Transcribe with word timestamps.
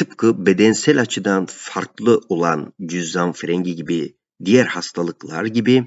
tıpkı 0.00 0.46
bedensel 0.46 1.00
açıdan 1.00 1.46
farklı 1.46 2.20
olan 2.28 2.72
cüzzam 2.86 3.32
frengi 3.32 3.74
gibi 3.74 4.16
diğer 4.44 4.66
hastalıklar 4.66 5.44
gibi 5.44 5.86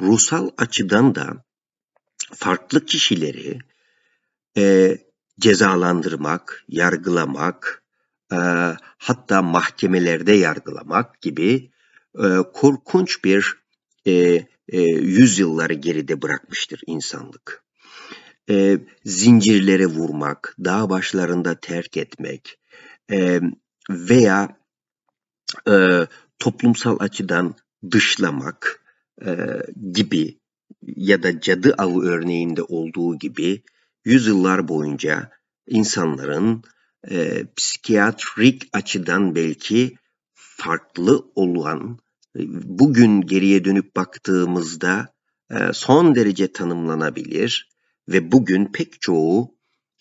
ruhsal 0.00 0.50
açıdan 0.58 1.14
da 1.14 1.44
farklı 2.34 2.86
kişileri 2.86 3.58
e, 4.56 4.98
cezalandırmak, 5.40 6.64
yargılamak, 6.68 7.84
e, 8.32 8.36
hatta 8.98 9.42
mahkemelerde 9.42 10.32
yargılamak 10.32 11.20
gibi 11.22 11.70
e, 12.18 12.26
korkunç 12.54 13.24
bir 13.24 13.54
e, 14.06 14.12
e, 14.68 14.80
yüzyılları 14.90 15.74
geride 15.74 16.22
bırakmıştır 16.22 16.80
insanlık. 16.86 17.64
E, 18.50 18.78
zincirlere 19.04 19.86
vurmak, 19.86 20.56
dağ 20.64 20.90
başlarında 20.90 21.60
terk 21.60 21.96
etmek 21.96 22.58
e, 23.10 23.40
veya 23.90 24.56
e, 25.68 26.06
toplumsal 26.38 26.96
açıdan 27.00 27.54
dışlamak 27.90 28.84
e, 29.26 29.36
gibi 29.92 30.38
ya 30.82 31.22
da 31.22 31.40
cadı 31.40 31.74
avı 31.78 32.02
örneğinde 32.02 32.62
olduğu 32.62 33.18
gibi 33.18 33.62
yüzyıllar 34.04 34.68
boyunca 34.68 35.30
insanların 35.66 36.62
e, 37.10 37.46
psikiyatrik 37.56 38.68
açıdan 38.72 39.34
belki 39.34 39.96
farklı 40.34 41.24
olan 41.34 41.98
bugün 42.64 43.20
geriye 43.20 43.64
dönüp 43.64 43.96
baktığımızda 43.96 45.14
e, 45.50 45.56
son 45.72 46.14
derece 46.14 46.52
tanımlanabilir 46.52 47.68
ve 48.08 48.32
bugün 48.32 48.72
pek 48.72 49.00
çoğu 49.00 49.54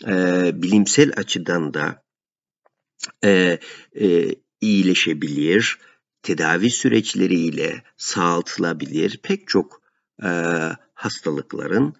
e, 0.07 0.51
bilimsel 0.61 1.11
açıdan 1.17 1.73
da 1.73 2.03
e, 3.23 3.59
e, 3.99 4.35
iyileşebilir, 4.61 5.77
tedavi 6.23 6.69
süreçleriyle 6.69 7.83
sağaltılabilir 7.97 9.19
pek 9.23 9.47
çok 9.47 9.81
e, 10.23 10.29
hastalıkların 10.93 11.93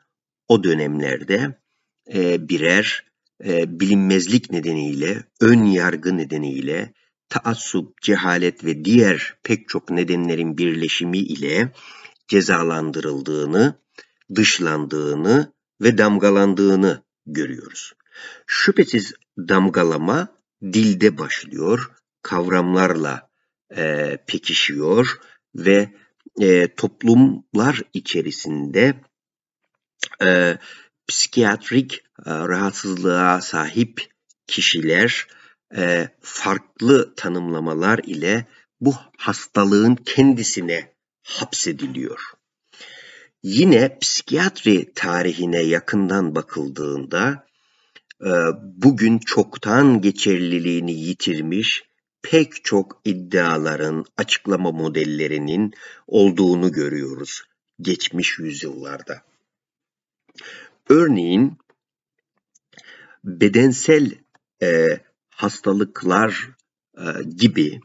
o 0.47 0.63
dönemlerde 0.63 1.59
e, 2.13 2.49
birer 2.49 3.05
e, 3.45 3.79
bilinmezlik 3.79 4.52
nedeniyle, 4.52 5.23
ön 5.41 5.63
yargı 5.63 6.17
nedeniyle, 6.17 6.94
taassup, 7.29 8.02
cehalet 8.02 8.66
ve 8.66 8.85
diğer 8.85 9.38
pek 9.44 9.69
çok 9.69 9.89
nedenlerin 9.89 10.57
birleşimi 10.57 11.17
ile 11.17 11.72
cezalandırıldığını, 12.27 13.75
dışlandığını 14.35 15.53
ve 15.81 15.97
damgalandığını 15.97 17.03
görüyoruz. 17.25 17.94
Şüphesiz 18.47 19.13
damgalama 19.38 20.27
dilde 20.63 21.17
başlıyor, 21.17 21.91
kavramlarla 22.21 23.29
e, 23.77 24.17
pekişiyor 24.27 25.19
ve 25.55 25.89
e, 26.41 26.75
toplumlar 26.75 27.81
içerisinde 27.93 29.01
e, 30.23 30.57
psikiyatrik 31.07 31.93
e, 31.95 32.01
rahatsızlığa 32.25 33.41
sahip 33.41 34.11
kişiler 34.47 35.27
e, 35.75 36.09
farklı 36.21 37.15
tanımlamalar 37.15 37.99
ile 38.03 38.45
bu 38.81 38.95
hastalığın 39.17 39.95
kendisine 39.95 40.93
hapsediliyor. 41.23 42.21
Yine 43.43 43.97
psikiyatri 43.99 44.93
tarihine 44.93 45.61
yakından 45.61 46.35
bakıldığında 46.35 47.45
bugün 48.61 49.19
çoktan 49.19 50.02
geçerliliğini 50.02 50.91
yitirmiş 50.91 51.83
pek 52.22 52.63
çok 52.63 53.02
iddiaların, 53.05 54.05
açıklama 54.17 54.72
modellerinin 54.72 55.73
olduğunu 56.07 56.72
görüyoruz 56.72 57.41
geçmiş 57.81 58.40
yüzyıllarda. 58.40 59.22
Örneğin 60.90 61.57
bedensel 63.23 64.12
e, 64.62 65.00
hastalıklar 65.29 66.50
e, 66.97 67.24
gibi 67.35 67.79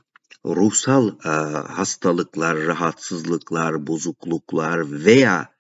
ruhsal 0.44 1.09
e, 1.09 1.28
hastalıklar, 1.69 2.56
rahatsızlıklar, 2.59 3.87
bozukluklar 3.87 5.05
veya 5.05 5.50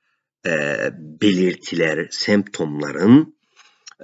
e, 0.46 0.78
belirtiler, 0.92 2.08
semptomların 2.10 3.35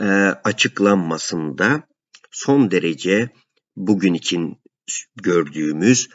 e, 0.00 0.04
açıklanmasında 0.44 1.82
son 2.30 2.70
derece 2.70 3.30
bugün 3.76 4.14
için 4.14 4.58
gördüğümüz 5.22 6.08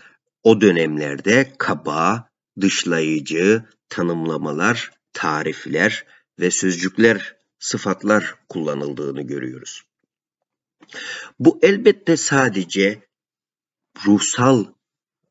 o 0.44 0.62
dönemlerde 0.62 1.54
kaba, 1.58 2.30
dışlayıcı 2.62 3.66
tanımlamalar, 3.90 4.92
tarifler 5.14 6.06
ve 6.40 6.52
sözcükler, 6.52 7.36
sıfatlar 7.60 8.36
kullanıldığını 8.50 9.22
görüyoruz. 9.22 9.84
Bu 11.40 11.60
elbette 11.62 12.18
sadece 12.18 13.02
ruhsal 14.06 14.66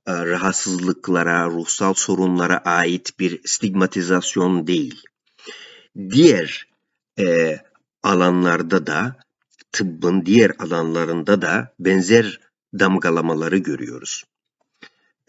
e, 0.06 0.12
rahatsızlıklara, 0.12 1.46
ruhsal 1.46 1.94
sorunlara 1.94 2.58
ait 2.58 3.18
bir 3.18 3.40
stigmatizasyon 3.44 4.66
değil. 4.66 5.02
Diğer 6.10 6.68
e, 7.18 7.58
alanlarda 8.06 8.86
da, 8.86 9.16
tıbbın 9.72 10.26
diğer 10.26 10.52
alanlarında 10.58 11.42
da 11.42 11.74
benzer 11.78 12.40
damgalamaları 12.78 13.58
görüyoruz. 13.58 14.24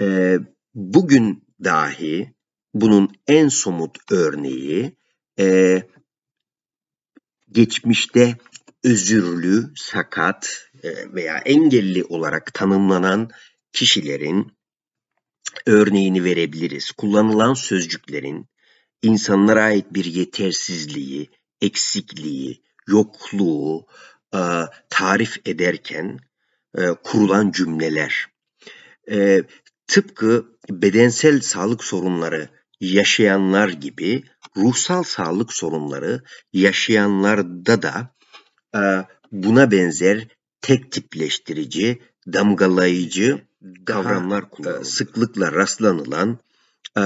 E, 0.01 0.37
bugün 0.75 1.43
dahi 1.63 2.33
bunun 2.73 3.09
en 3.27 3.47
somut 3.47 3.97
örneği 4.11 4.97
e, 5.39 5.83
geçmişte 7.51 8.37
özürlü, 8.83 9.71
sakat 9.75 10.69
e, 10.83 11.13
veya 11.13 11.37
engelli 11.37 12.03
olarak 12.03 12.53
tanımlanan 12.53 13.29
kişilerin 13.73 14.51
örneğini 15.65 16.23
verebiliriz. 16.23 16.91
Kullanılan 16.91 17.53
sözcüklerin 17.53 18.47
insanlara 19.01 19.63
ait 19.63 19.85
bir 19.93 20.05
yetersizliği, 20.05 21.29
eksikliği, 21.61 22.66
yokluğu 22.87 23.85
e, 24.33 24.39
tarif 24.89 25.37
ederken 25.45 26.19
e, 26.77 26.87
kurulan 27.03 27.51
cümleler. 27.51 28.27
Tıpkı 29.87 30.45
bedensel 30.69 31.41
sağlık 31.41 31.83
sorunları 31.83 32.49
yaşayanlar 32.79 33.69
gibi 33.69 34.23
ruhsal 34.57 35.03
sağlık 35.03 35.53
sorunları 35.53 36.23
yaşayanlarda 36.53 37.81
da 37.81 38.15
e, 38.75 38.81
buna 39.31 39.71
benzer 39.71 40.27
tek 40.61 40.91
tipleştirici, 40.91 42.01
damgalayıcı 42.27 43.41
kavramlar 43.85 44.43
e, 44.43 44.49
kullanılıyor. 44.49 44.83
Sıklıkla 44.83 45.51
rastlanılan 45.51 46.39
e, 46.97 47.01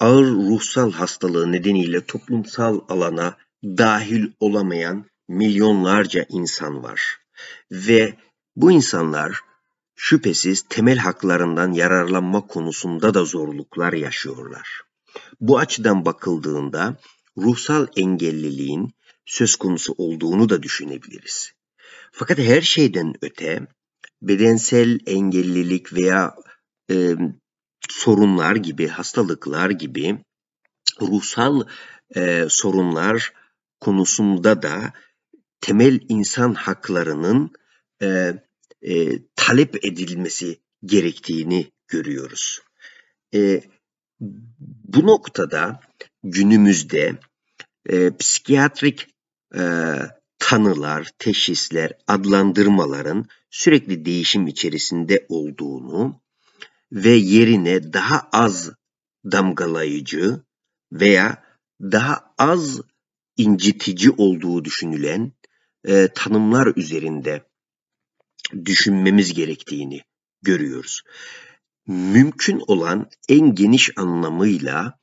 ağır 0.00 0.26
ruhsal 0.26 0.92
hastalığı 0.92 1.52
nedeniyle 1.52 2.00
toplumsal 2.04 2.80
alana 2.88 3.36
dahil 3.64 4.26
olamayan 4.40 5.04
milyonlarca 5.32 6.26
insan 6.28 6.82
var. 6.82 7.18
Ve 7.70 8.16
bu 8.56 8.72
insanlar 8.72 9.40
şüphesiz 9.96 10.62
temel 10.68 10.98
haklarından 10.98 11.72
yararlanma 11.72 12.46
konusunda 12.46 13.14
da 13.14 13.24
zorluklar 13.24 13.92
yaşıyorlar. 13.92 14.82
Bu 15.40 15.58
açıdan 15.58 16.04
bakıldığında 16.04 16.96
ruhsal 17.36 17.86
engelliliğin 17.96 18.94
söz 19.26 19.56
konusu 19.56 19.94
olduğunu 19.98 20.48
da 20.48 20.62
düşünebiliriz. 20.62 21.52
Fakat 22.12 22.38
her 22.38 22.60
şeyden 22.60 23.14
öte 23.22 23.66
bedensel 24.22 24.98
engellilik 25.06 25.92
veya 25.92 26.34
e, 26.90 27.14
sorunlar 27.90 28.56
gibi, 28.56 28.88
hastalıklar 28.88 29.70
gibi 29.70 30.18
ruhsal 31.00 31.62
e, 32.16 32.46
sorunlar 32.48 33.32
konusunda 33.80 34.62
da 34.62 34.92
temel 35.62 36.00
insan 36.08 36.54
haklarının 36.54 37.50
e, 38.02 38.34
e, 38.82 39.18
talep 39.36 39.84
edilmesi 39.84 40.60
gerektiğini 40.84 41.72
görüyoruz. 41.88 42.60
E, 43.34 43.62
bu 44.84 45.06
noktada 45.06 45.80
günümüzde 46.24 47.18
e, 47.88 48.16
psikiyatrik 48.16 49.06
e, 49.54 49.62
tanılar, 50.38 51.10
teşhisler, 51.18 51.92
adlandırmaların 52.06 53.26
sürekli 53.50 54.04
değişim 54.04 54.46
içerisinde 54.46 55.26
olduğunu 55.28 56.20
ve 56.92 57.10
yerine 57.10 57.92
daha 57.92 58.28
az 58.32 58.70
damgalayıcı 59.24 60.40
veya 60.92 61.42
daha 61.80 62.34
az 62.38 62.80
incitici 63.36 64.10
olduğu 64.10 64.64
düşünülen 64.64 65.32
e, 65.84 66.08
tanımlar 66.14 66.72
üzerinde 66.76 67.42
düşünmemiz 68.64 69.34
gerektiğini 69.34 70.00
görüyoruz. 70.42 71.02
Mümkün 71.86 72.62
olan 72.66 73.10
en 73.28 73.54
geniş 73.54 73.90
anlamıyla 73.96 74.98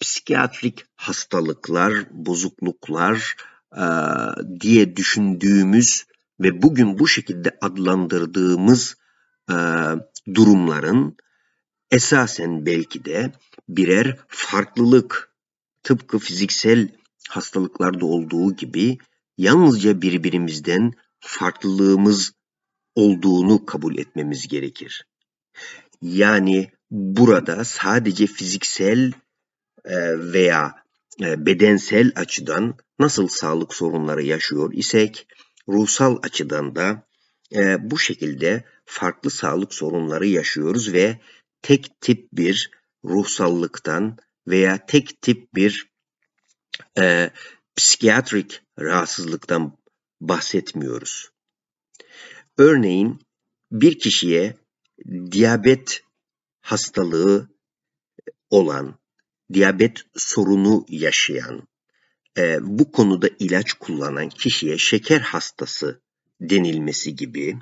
psikiyatrik 0.00 0.84
hastalıklar, 0.96 1.92
bozukluklar 2.10 3.36
e, 3.76 3.84
diye 4.60 4.96
düşündüğümüz 4.96 6.06
ve 6.40 6.62
bugün 6.62 6.98
bu 6.98 7.08
şekilde 7.08 7.58
adlandırdığımız 7.60 8.96
e, 9.50 9.56
durumların 10.34 11.16
esasen 11.90 12.66
belki 12.66 13.04
de 13.04 13.32
birer 13.68 14.16
farklılık 14.28 15.32
tıpkı 15.82 16.18
fiziksel 16.18 16.88
hastalıklarda 17.28 18.06
olduğu 18.06 18.56
gibi 18.56 18.98
yalnızca 19.38 20.02
birbirimizden 20.02 20.92
farklılığımız 21.20 22.32
olduğunu 22.94 23.66
kabul 23.66 23.98
etmemiz 23.98 24.48
gerekir. 24.48 25.06
Yani 26.02 26.70
burada 26.90 27.64
sadece 27.64 28.26
fiziksel 28.26 29.12
e, 29.84 30.18
veya 30.32 30.74
e, 31.20 31.46
bedensel 31.46 32.12
açıdan 32.16 32.74
nasıl 32.98 33.28
sağlık 33.28 33.74
sorunları 33.74 34.22
yaşıyor 34.22 34.72
isek 34.72 35.26
ruhsal 35.68 36.18
açıdan 36.22 36.76
da 36.76 37.06
e, 37.54 37.90
bu 37.90 37.98
şekilde 37.98 38.64
farklı 38.84 39.30
sağlık 39.30 39.74
sorunları 39.74 40.26
yaşıyoruz 40.26 40.92
ve 40.92 41.20
tek 41.62 42.00
tip 42.00 42.28
bir 42.32 42.70
ruhsallıktan 43.04 44.16
veya 44.48 44.86
tek 44.86 45.22
tip 45.22 45.54
bir 45.54 45.90
e, 46.98 47.30
psikiyatrik 47.76 48.62
rahatsızlıktan 48.78 49.78
bahsetmiyoruz. 50.20 51.30
Örneğin 52.58 53.20
bir 53.72 53.98
kişiye 53.98 54.56
diyabet 55.30 56.02
hastalığı 56.60 57.48
olan, 58.50 58.98
diyabet 59.52 59.98
sorunu 60.16 60.86
yaşayan, 60.88 61.68
e, 62.38 62.58
bu 62.60 62.92
konuda 62.92 63.28
ilaç 63.38 63.72
kullanan 63.72 64.28
kişiye 64.28 64.78
şeker 64.78 65.20
hastası 65.20 66.00
denilmesi 66.40 67.16
gibi 67.16 67.58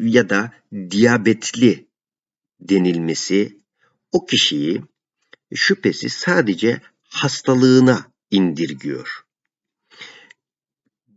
ya 0.00 0.28
da 0.28 0.52
diyabetli 0.90 1.88
denilmesi 2.60 3.62
o 4.12 4.26
kişiyi 4.26 4.82
şüphesiz 5.54 6.12
sadece 6.12 6.80
hastalığına 7.08 8.12
indirgiyor. 8.30 9.24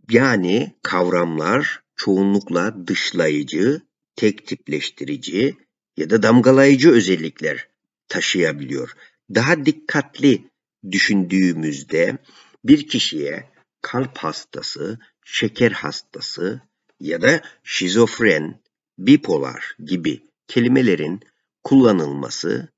Yani 0.09 0.75
kavramlar 0.83 1.83
çoğunlukla 1.95 2.87
dışlayıcı, 2.87 3.81
tek 4.15 4.47
tipleştirici 4.47 5.57
ya 5.97 6.09
da 6.09 6.23
damgalayıcı 6.23 6.91
özellikler 6.91 7.67
taşıyabiliyor. 8.07 8.93
Daha 9.35 9.65
dikkatli 9.65 10.51
düşündüğümüzde 10.91 12.17
bir 12.63 12.87
kişiye 12.87 13.49
kalp 13.81 14.17
hastası, 14.17 14.99
şeker 15.25 15.71
hastası 15.71 16.61
ya 16.99 17.21
da 17.21 17.41
şizofren, 17.63 18.61
bipolar 18.97 19.75
gibi 19.85 20.27
kelimelerin 20.47 21.19
kullanılması 21.63 22.69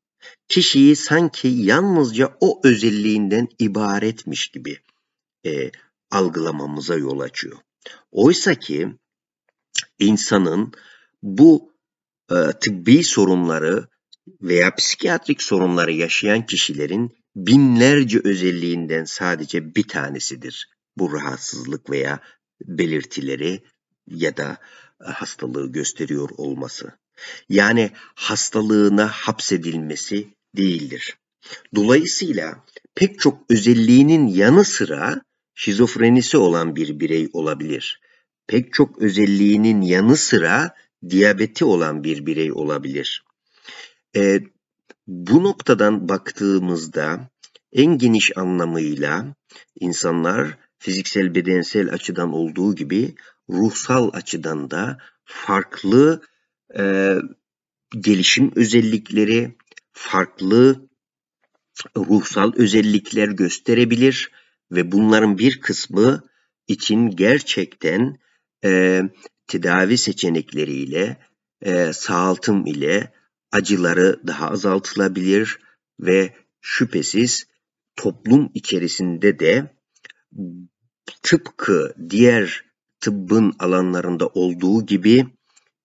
kişiyi 0.48 0.96
sanki 0.96 1.48
yalnızca 1.48 2.38
o 2.40 2.62
özelliğinden 2.64 3.48
ibaretmiş 3.60 4.48
gibi 4.48 4.80
e, 5.46 5.72
algılamamıza 6.12 6.96
yol 6.96 7.20
açıyor. 7.20 7.58
Oysa 8.12 8.56
ki 8.56 8.88
insanın 10.00 10.72
bu 11.24 11.74
e, 12.32 12.36
tıbbi 12.62 13.04
sorunları 13.04 13.88
veya 14.42 14.76
psikiyatrik 14.76 15.42
sorunları 15.42 15.92
yaşayan 15.92 16.46
kişilerin 16.46 17.18
binlerce 17.36 18.22
özelliğinden 18.24 19.04
sadece 19.04 19.76
bir 19.76 19.88
tanesidir. 19.88 20.70
Bu 20.98 21.14
rahatsızlık 21.14 21.90
veya 21.90 22.20
belirtileri 22.62 23.64
ya 24.08 24.38
da 24.38 24.58
e, 25.08 25.12
hastalığı 25.12 25.72
gösteriyor 25.72 26.30
olması. 26.38 27.03
Yani 27.50 27.92
hastalığına 28.16 29.08
hapsedilmesi 29.08 30.28
değildir. 30.58 31.18
Dolayısıyla 31.76 32.66
pek 32.96 33.20
çok 33.20 33.40
özelliğinin 33.50 34.28
yanı 34.28 34.66
sıra 34.66 35.22
şizofrenisi 35.56 36.38
olan 36.38 36.76
bir 36.76 37.00
birey 37.00 37.30
olabilir. 37.34 38.02
Pek 38.48 38.74
çok 38.74 39.02
özelliğinin 39.02 39.82
yanı 39.82 40.18
sıra 40.18 40.76
diyabeti 41.10 41.66
olan 41.66 42.04
bir 42.04 42.26
birey 42.26 42.52
olabilir. 42.52 43.24
E, 44.16 44.40
bu 45.08 45.44
noktadan 45.44 46.10
baktığımızda 46.10 47.30
en 47.74 47.98
geniş 47.98 48.38
anlamıyla 48.38 49.36
insanlar 49.80 50.58
fiziksel 50.80 51.36
bedensel 51.36 51.94
açıdan 51.94 52.34
olduğu 52.34 52.76
gibi 52.76 53.16
ruhsal 53.50 54.10
açıdan 54.14 54.72
da 54.72 54.98
farklı 55.26 56.22
e, 56.78 57.16
gelişim 58.00 58.52
özellikleri, 58.56 59.56
farklı 59.92 60.88
ruhsal 61.98 62.52
özellikler 62.56 63.28
gösterebilir 63.28 64.32
ve 64.72 64.92
bunların 64.92 65.38
bir 65.38 65.62
kısmı 65.62 66.24
için 66.68 67.10
gerçekten 67.10 68.18
e, 68.64 69.02
tedavi 69.48 69.98
seçenekleriyle, 69.98 71.18
e, 71.62 71.94
sağaltım 71.94 72.66
ile 72.66 73.14
acıları 73.52 74.20
daha 74.28 74.50
azaltılabilir 74.50 75.60
ve 76.00 76.34
şüphesiz 76.62 77.48
toplum 77.96 78.52
içerisinde 78.54 79.40
de 79.40 79.74
tıpkı 81.22 81.94
diğer 82.10 82.66
tıbbın 83.00 83.54
alanlarında 83.60 84.28
olduğu 84.28 84.86
gibi 84.86 85.26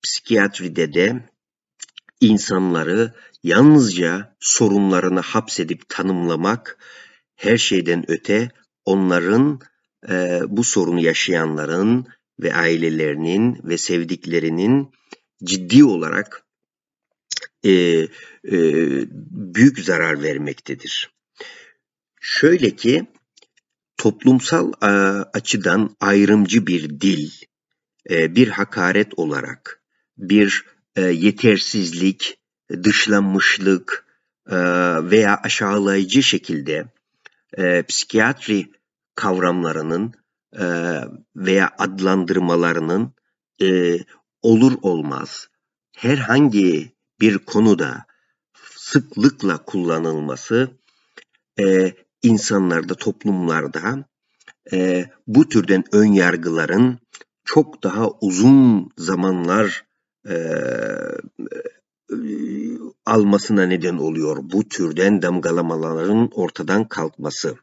psikiyatride 0.08 0.94
de 0.94 1.30
insanları 2.20 3.14
yalnızca 3.42 4.36
sorunlarını 4.40 5.20
hapsedip 5.20 5.88
tanımlamak 5.88 6.78
her 7.36 7.58
şeyden 7.58 8.04
öte 8.08 8.50
onların 8.84 9.60
e, 10.08 10.40
bu 10.48 10.64
sorunu 10.64 11.00
yaşayanların 11.00 12.06
ve 12.40 12.54
ailelerinin 12.54 13.60
ve 13.64 13.78
sevdiklerinin 13.78 14.90
ciddi 15.44 15.84
olarak 15.84 16.46
e, 17.64 17.72
e, 17.72 18.08
büyük 19.54 19.78
zarar 19.78 20.22
vermektedir. 20.22 21.10
Şöyle 22.20 22.76
ki 22.76 23.06
toplumsal 23.96 24.72
e, 24.82 24.86
açıdan 25.32 25.96
ayrımcı 26.00 26.66
bir 26.66 27.00
dil, 27.00 27.30
e, 28.10 28.34
bir 28.34 28.48
hakaret 28.48 29.18
olarak, 29.18 29.77
bir 30.18 30.64
e, 30.96 31.02
yetersizlik, 31.02 32.38
dışlanmışlık 32.70 34.06
e, 34.50 34.56
veya 35.10 35.40
aşağılayıcı 35.44 36.22
şekilde 36.22 36.86
e, 37.58 37.82
psikiyatri 37.82 38.70
kavramlarının 39.14 40.12
e, 40.58 40.66
veya 41.36 41.70
adlandırmalarının 41.78 43.12
e, 43.62 43.98
olur 44.42 44.72
olmaz 44.82 45.48
herhangi 45.96 46.92
bir 47.20 47.38
konuda 47.38 48.06
sıklıkla 48.76 49.64
kullanılması 49.64 50.70
e, 51.60 51.92
insanlarda, 52.22 52.94
toplumlarda 52.94 54.04
e, 54.72 55.10
bu 55.26 55.48
türden 55.48 55.84
ön 55.92 56.12
yargıların 56.12 56.98
çok 57.44 57.82
daha 57.82 58.10
uzun 58.20 58.90
zamanlar 58.98 59.87
e, 60.28 60.34
almasına 63.06 63.66
neden 63.66 63.96
oluyor. 63.96 64.36
Bu 64.42 64.68
türden 64.68 65.22
damgalamaların 65.22 66.30
ortadan 66.32 66.88
kalkması. 66.88 67.56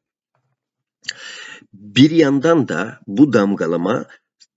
Bir 1.73 2.11
yandan 2.11 2.67
da 2.67 2.99
bu 3.07 3.33
damgalama 3.33 4.05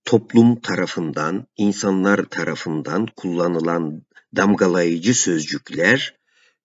toplum 0.05 0.61
tarafından, 0.61 1.47
insanlar 1.57 2.23
tarafından 2.23 3.07
kullanılan 3.15 4.01
damgalayıcı 4.35 5.13
sözcükler 5.13 6.15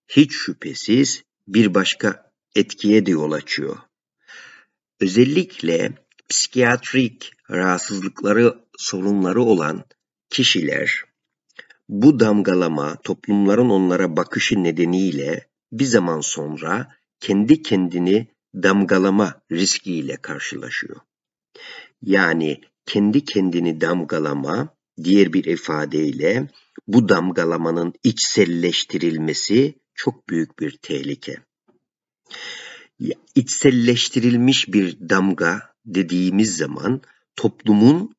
hiç 0.09 0.33
şüphesiz 0.33 1.23
bir 1.49 1.75
başka 1.75 2.33
etkiye 2.55 3.07
de 3.07 3.11
yol 3.11 3.33
açıyor. 3.33 3.77
Özellikle 5.01 5.93
psikiyatrik 6.29 7.33
rahatsızlıkları, 7.51 8.59
sorunları 8.79 9.43
olan 9.43 9.85
kişiler 10.31 11.05
bu 11.89 12.21
damgalama 12.21 12.97
toplumların 12.97 13.71
onlara 13.71 14.17
bakışı 14.17 14.63
nedeniyle 14.63 15.49
bir 15.73 15.85
zaman 15.85 16.21
sonra 16.21 16.95
kendi 17.21 17.63
kendini 17.63 18.29
damgalama 18.55 19.41
riskiyle 19.53 20.17
karşılaşıyor. 20.17 20.97
Yani 22.03 22.61
kendi 22.87 23.25
kendini 23.25 23.81
damgalama 23.81 24.69
diğer 25.05 25.33
bir 25.33 25.45
ifadeyle 25.45 26.49
bu 26.87 27.09
damgalamanın 27.09 27.95
içselleştirilmesi 28.05 29.75
çok 29.95 30.29
büyük 30.29 30.59
bir 30.59 30.77
tehlike. 30.77 31.37
İçselleştirilmiş 33.35 34.69
bir 34.69 35.09
damga 35.09 35.75
dediğimiz 35.87 36.57
zaman 36.57 37.01
toplumun 37.37 38.15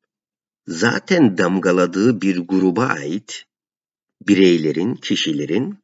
zaten 0.66 1.38
damgaladığı 1.38 2.20
bir 2.20 2.38
gruba 2.38 2.86
ait 2.86 3.46
bireylerin, 4.20 4.94
kişilerin 4.94 5.78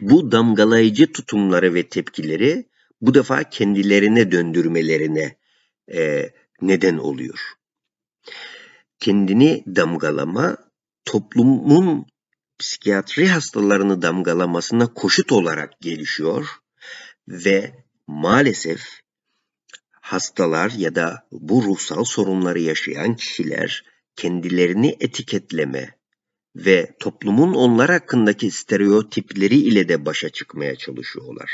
bu 0.00 0.32
damgalayıcı 0.32 1.12
tutumları 1.12 1.74
ve 1.74 1.88
tepkileri 1.88 2.68
bu 3.00 3.14
defa 3.14 3.42
kendilerine 3.42 4.32
döndürmelerine 4.32 5.36
e, 5.94 6.30
neden 6.60 6.98
oluyor. 6.98 7.40
Kendini 8.98 9.64
damgalama 9.66 10.56
toplumun 11.04 12.06
psikiyatri 12.58 13.28
hastalarını 13.28 14.02
damgalamasına 14.02 14.94
koşut 14.94 15.32
olarak 15.32 15.80
gelişiyor 15.80 16.46
ve 17.28 17.84
maalesef 18.06 18.82
hastalar 19.90 20.70
ya 20.70 20.94
da 20.94 21.26
bu 21.32 21.62
ruhsal 21.62 22.04
sorunları 22.04 22.60
yaşayan 22.60 23.16
kişiler 23.16 23.84
kendilerini 24.16 24.96
etiketleme 25.00 26.01
ve 26.56 26.96
toplumun 27.00 27.54
onlar 27.54 27.90
hakkındaki 27.90 28.50
stereotipleri 28.50 29.56
ile 29.56 29.88
de 29.88 30.06
başa 30.06 30.28
çıkmaya 30.28 30.76
çalışıyorlar. 30.76 31.50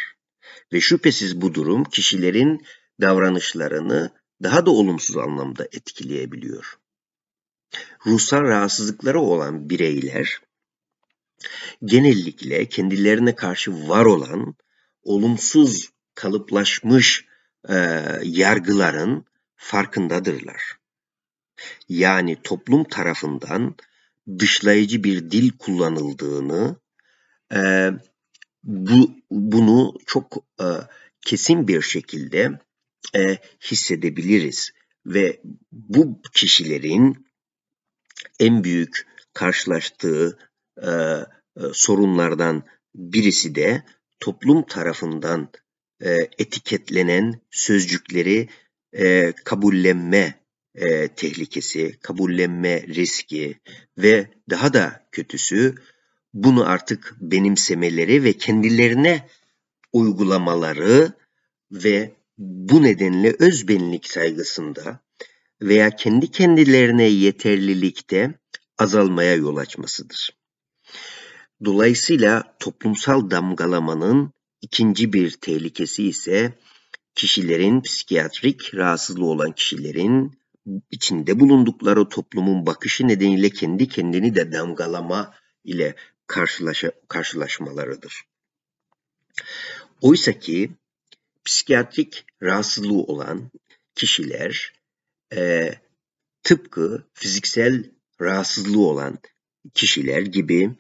Ve 0.73 0.81
şüphesiz 0.81 1.41
bu 1.41 1.55
durum 1.55 1.85
kişilerin 1.85 2.67
davranışlarını 3.01 4.11
daha 4.43 4.67
da 4.67 4.71
olumsuz 4.71 5.17
anlamda 5.17 5.65
etkileyebiliyor. 5.65 6.79
Ruhsal 8.07 8.43
rahatsızlıkları 8.43 9.21
olan 9.21 9.71
bireyler 9.71 10.41
genellikle 11.85 12.67
kendilerine 12.67 13.35
karşı 13.35 13.89
var 13.89 14.05
olan 14.05 14.55
olumsuz 15.03 15.91
kalıplaşmış 16.15 17.25
e, 17.69 17.75
yargıların 18.23 19.25
farkındadırlar. 19.57 20.79
Yani 21.89 22.37
toplum 22.43 22.85
tarafından 22.85 23.75
dışlayıcı 24.39 25.05
bir 25.05 25.31
dil 25.31 25.51
kullanıldığını, 25.59 26.77
e, 27.55 27.91
bu 28.63 29.11
bunu 29.31 29.95
çok 30.07 30.37
e, 30.61 30.67
kesin 31.21 31.69
bir 31.69 31.83
şekilde 31.83 32.61
e, 33.17 33.39
hissedebiliriz 33.63 34.71
ve 35.07 35.41
bu 35.73 36.23
kişilerin 36.35 37.27
en 38.41 38.65
büyük 38.65 39.07
karşılaştığı 39.33 40.39
e, 40.83 40.91
e, 40.91 41.25
sorunlardan 41.73 42.63
birisi 42.95 43.55
de 43.55 43.83
toplum 44.21 44.67
tarafından 44.67 45.49
e, 46.01 46.11
etiketlenen 46.39 47.41
sözcükleri 47.51 48.49
e, 48.93 49.33
kabullenme 49.45 50.38
e, 50.81 51.09
tehlikesi, 51.09 51.99
kabullenme 52.03 52.83
riski 52.83 53.59
ve 53.99 54.31
daha 54.51 54.73
da 54.73 55.09
kötüsü 55.13 55.75
bunu 56.35 56.69
artık 56.69 57.15
benimsemeleri 57.21 58.25
ve 58.25 58.33
kendilerine 58.33 59.29
uygulamaları 59.93 61.13
ve 61.73 62.15
bu 62.39 62.83
nedenle 62.83 63.37
özbenlik 63.39 64.07
saygısında 64.07 65.01
veya 65.63 65.91
kendi 65.91 66.31
kendilerine 66.31 67.05
yeterlilikte 67.05 68.35
azalmaya 68.79 69.35
yol 69.35 69.57
açmasıdır. 69.57 70.31
Dolayısıyla 71.65 72.57
toplumsal 72.61 73.31
damgalamanın 73.31 74.33
ikinci 74.61 75.13
bir 75.13 75.31
tehlikesi 75.31 76.09
ise 76.09 76.53
kişilerin 77.15 77.81
psikiyatrik 77.81 78.75
rahatsızlığı 78.75 79.27
olan 79.27 79.53
kişilerin 79.53 80.39
içinde 80.91 81.41
bulundukları 81.41 82.09
toplumun 82.09 82.67
bakışı 82.67 83.09
nedeniyle 83.09 83.51
kendi 83.51 83.89
kendini 83.89 84.35
de 84.35 84.53
damgalama 84.53 85.35
ile 85.65 85.95
karşılaşa, 86.27 86.93
karşılaşmalarıdır. 87.09 88.23
Oysa 90.01 90.33
ki 90.33 90.71
psikiyatrik 91.45 92.25
rahatsızlığı 92.43 93.03
olan 93.03 93.51
kişiler 93.95 94.73
e, 95.35 95.75
tıpkı 96.43 97.05
fiziksel 97.15 97.91
rahatsızlığı 98.21 98.87
olan 98.87 99.19
kişiler 99.75 100.23
gibi 100.23 100.71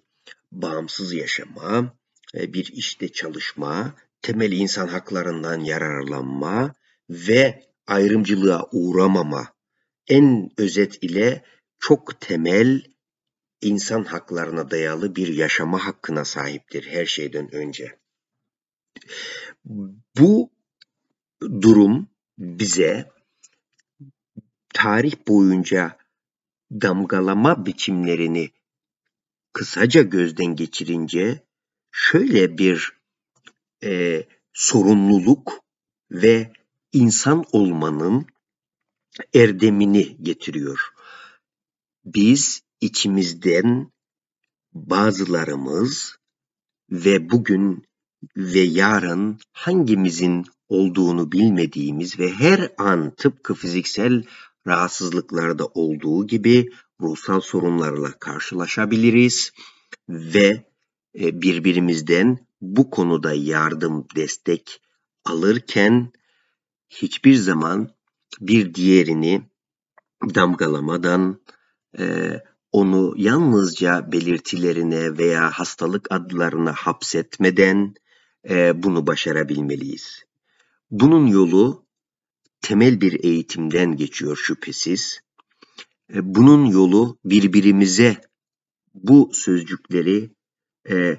bağımsız 0.52 1.12
yaşama, 1.12 1.95
e, 2.35 2.52
bir 2.52 2.73
işte 2.73 3.09
çalışma, 3.09 3.95
temel 4.23 4.52
insan 4.52 4.88
haklarından 4.88 5.61
yararlanma 5.61 6.75
ve 7.11 7.68
ayrımcılığa 7.87 8.68
uğramama 8.73 9.58
en 10.09 10.50
özet 10.57 11.05
ile 11.05 11.45
çok 11.79 12.21
temel 12.21 12.83
insan 13.61 14.05
haklarına 14.05 14.71
dayalı 14.71 15.17
bir 15.17 15.29
yaşama 15.29 15.87
hakkına 15.87 16.25
sahiptir 16.25 16.87
her 16.87 17.07
şeyden 17.07 17.55
önce. 17.55 17.99
Bu 20.19 20.50
durum 21.41 22.09
bize 22.38 23.11
tarih 24.75 25.15
boyunca 25.29 25.99
damgalama 26.71 27.67
biçimlerini 27.67 28.50
kısaca 29.53 30.03
gözden 30.03 30.57
geçirince 30.57 31.43
şöyle 31.91 32.59
bir 32.59 32.93
e, 33.85 34.23
sorumluluk 34.53 35.65
ve 36.11 36.53
insan 36.93 37.45
olmanın 37.53 38.27
erdemini 39.35 40.17
getiriyor. 40.23 40.79
Biz 42.05 42.63
içimizden 42.81 43.93
bazılarımız 44.73 46.17
ve 46.91 47.31
bugün 47.31 47.85
ve 48.37 48.61
yarın 48.61 49.39
hangimizin 49.53 50.45
olduğunu 50.69 51.33
bilmediğimiz 51.33 52.19
ve 52.19 52.33
her 52.33 52.73
an 52.79 53.15
tıpkı 53.15 53.55
fiziksel 53.55 54.25
rahatsızlıklarda 54.67 55.67
olduğu 55.67 56.27
gibi 56.27 56.71
ruhsal 57.01 57.41
sorunlarla 57.41 58.19
karşılaşabiliriz 58.19 59.53
ve 60.09 60.65
e, 61.21 61.43
birbirimizden 61.43 62.39
bu 62.61 62.91
konuda 62.91 63.33
yardım, 63.33 64.07
destek 64.17 64.83
alırken 65.25 66.13
hiçbir 66.89 67.35
zaman 67.35 67.98
bir 68.41 68.75
diğerini 68.75 69.43
damgalamadan, 70.35 71.41
e, 71.99 72.33
onu 72.73 73.15
yalnızca 73.17 74.13
belirtilerine 74.13 75.19
veya 75.19 75.51
hastalık 75.51 76.13
adlarına 76.13 76.73
hapsetmeden 76.73 77.95
e, 78.49 78.83
bunu 78.83 79.07
başarabilmeliyiz. 79.07 80.25
Bunun 80.91 81.27
yolu 81.27 81.87
temel 82.61 83.01
bir 83.01 83.25
eğitimden 83.25 83.97
geçiyor 83.97 84.37
şüphesiz. 84.37 85.21
E, 86.15 86.35
bunun 86.35 86.65
yolu 86.65 87.19
birbirimize 87.25 88.17
bu 88.95 89.31
sözcükleri 89.33 90.31
e, 90.91 91.17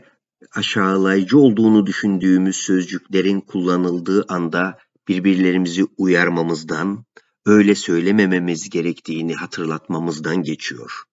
aşağılayıcı 0.55 1.39
olduğunu 1.39 1.85
düşündüğümüz 1.85 2.55
sözcüklerin 2.55 3.41
kullanıldığı 3.41 4.25
anda 4.27 4.77
birbirlerimizi 5.09 5.85
uyarmamızdan, 5.97 7.05
öyle 7.45 7.75
söylemememiz 7.75 8.69
gerektiğini 8.69 9.35
hatırlatmamızdan 9.35 10.43
geçiyor. 10.43 11.03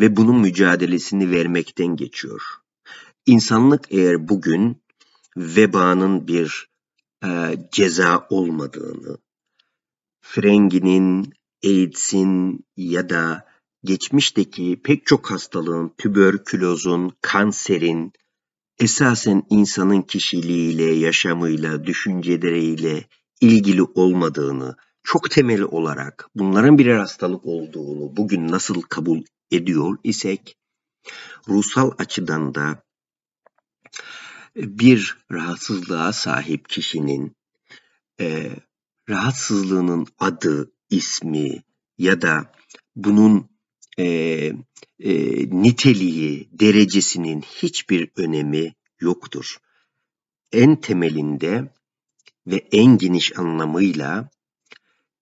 Ve 0.00 0.16
bunun 0.16 0.40
mücadelesini 0.40 1.30
vermekten 1.30 1.96
geçiyor. 1.96 2.42
İnsanlık 3.26 3.84
eğer 3.90 4.28
bugün 4.28 4.82
vebanın 5.36 6.28
bir 6.28 6.68
e, 7.24 7.56
ceza 7.72 8.26
olmadığını, 8.30 9.18
frenginin, 10.20 11.32
AIDS'in 11.64 12.64
ya 12.76 13.08
da 13.08 13.46
geçmişteki 13.84 14.80
pek 14.84 15.06
çok 15.06 15.30
hastalığın, 15.30 15.92
tüberkülozun, 15.98 17.12
kanserin, 17.20 18.12
esasen 18.78 19.42
insanın 19.50 20.02
kişiliğiyle, 20.02 20.84
yaşamıyla, 20.84 21.84
düşünceleriyle 21.84 23.04
ilgili 23.40 23.82
olmadığını, 23.82 24.76
çok 25.02 25.30
temel 25.30 25.62
olarak 25.62 26.30
bunların 26.34 26.78
birer 26.78 26.98
hastalık 26.98 27.46
olduğunu 27.46 28.16
bugün 28.16 28.48
nasıl 28.48 28.82
kabul 28.82 29.22
ediyor 29.50 29.98
isek, 30.04 30.56
ruhsal 31.48 31.90
açıdan 31.98 32.54
da 32.54 32.82
bir 34.56 35.18
rahatsızlığa 35.32 36.12
sahip 36.12 36.68
kişinin 36.68 37.36
e, 38.20 38.50
rahatsızlığının 39.08 40.06
adı, 40.18 40.72
ismi 40.90 41.62
ya 41.98 42.22
da 42.22 42.52
bunun 42.96 43.48
e, 43.98 44.04
e, 44.04 45.14
niteliği, 45.62 46.48
derecesinin 46.52 47.40
hiçbir 47.40 48.10
önemi 48.16 48.74
yoktur. 49.00 49.56
En 50.52 50.76
temelinde 50.76 51.72
ve 52.46 52.68
en 52.72 52.98
geniş 52.98 53.38
anlamıyla 53.38 54.30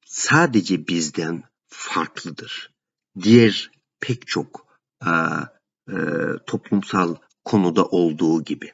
sadece 0.04 0.88
bizden 0.88 1.42
farklıdır. 1.68 2.74
Diğer 3.22 3.70
pek 4.00 4.26
çok 4.26 4.66
a, 5.00 5.44
e, 5.88 5.94
toplumsal 6.46 7.16
konuda 7.44 7.84
olduğu 7.84 8.44
gibi. 8.44 8.72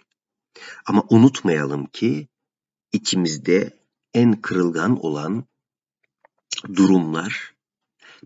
Ama 0.86 1.04
unutmayalım 1.10 1.86
ki 1.86 2.28
içimizde 2.92 3.78
en 4.14 4.40
kırılgan 4.40 5.04
olan 5.04 5.44
durumlar 6.74 7.54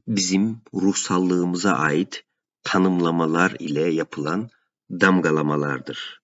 bizim 0.07 0.61
ruhsallığımıza 0.75 1.73
ait 1.73 2.25
tanımlamalar 2.63 3.57
ile 3.59 3.93
yapılan 3.95 4.51
damgalamalardır. 4.91 6.23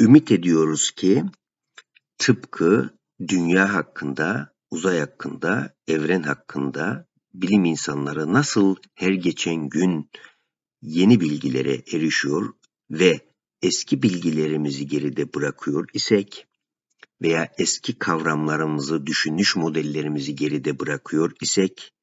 Ümit 0.00 0.32
ediyoruz 0.32 0.90
ki 0.90 1.24
tıpkı 2.18 2.98
dünya 3.28 3.74
hakkında, 3.74 4.54
uzay 4.70 4.98
hakkında, 4.98 5.74
evren 5.88 6.22
hakkında 6.22 7.08
bilim 7.34 7.64
insanları 7.64 8.32
nasıl 8.32 8.76
her 8.94 9.12
geçen 9.12 9.68
gün 9.68 10.10
yeni 10.82 11.20
bilgilere 11.20 11.74
erişiyor 11.74 12.54
ve 12.90 13.20
eski 13.62 14.02
bilgilerimizi 14.02 14.86
geride 14.86 15.34
bırakıyor 15.34 15.88
isek 15.92 16.46
veya 17.22 17.52
eski 17.58 17.98
kavramlarımızı, 17.98 19.06
düşünüş 19.06 19.56
modellerimizi 19.56 20.34
geride 20.34 20.78
bırakıyor 20.78 21.32
isek, 21.40 21.94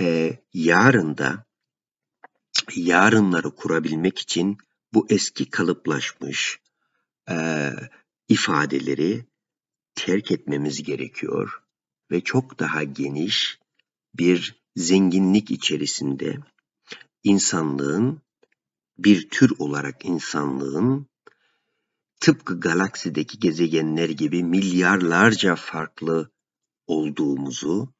e, 0.00 0.38
yarın 0.54 1.18
da 1.18 1.44
yarınları 2.76 3.54
kurabilmek 3.54 4.18
için 4.18 4.58
bu 4.94 5.06
eski 5.10 5.50
kalıplaşmış 5.50 6.60
e, 7.30 7.70
ifadeleri 8.32 9.24
terk 9.94 10.30
etmemiz 10.30 10.82
gerekiyor 10.82 11.62
ve 12.10 12.20
çok 12.20 12.58
daha 12.58 12.82
geniş 12.82 13.58
bir 14.14 14.62
zenginlik 14.76 15.50
içerisinde 15.50 16.38
insanlığın 17.24 18.20
bir 18.98 19.28
tür 19.28 19.52
olarak 19.58 20.04
insanlığın 20.04 21.06
tıpkı 22.20 22.60
galaksideki 22.60 23.38
gezegenler 23.38 24.08
gibi 24.08 24.44
milyarlarca 24.44 25.56
farklı 25.56 26.30
olduğumuzu 26.86 27.92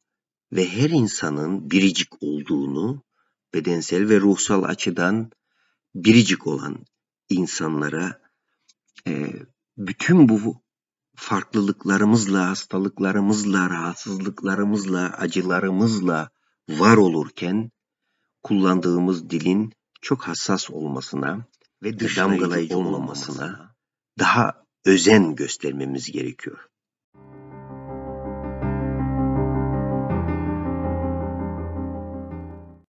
ve 0.52 0.68
her 0.68 0.90
insanın 0.90 1.70
biricik 1.70 2.22
olduğunu 2.22 3.02
bedensel 3.54 4.08
ve 4.08 4.20
ruhsal 4.20 4.62
açıdan 4.62 5.30
biricik 5.94 6.46
olan 6.46 6.86
insanlara 7.28 8.22
bütün 9.76 10.28
bu 10.28 10.62
farklılıklarımızla, 11.16 12.48
hastalıklarımızla, 12.48 13.70
rahatsızlıklarımızla, 13.70 15.10
acılarımızla 15.18 16.30
var 16.68 16.96
olurken 16.96 17.70
kullandığımız 18.42 19.30
dilin 19.30 19.72
çok 20.02 20.22
hassas 20.22 20.70
olmasına 20.70 21.46
ve 21.82 22.00
damgalayıcı 22.00 22.78
olmamasına 22.78 23.74
daha 24.18 24.64
özen 24.84 25.36
göstermemiz 25.36 26.12
gerekiyor. 26.12 26.71